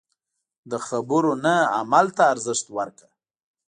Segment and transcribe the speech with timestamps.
[0.71, 3.09] د خبرو نه عمل ته ارزښت ورکړه.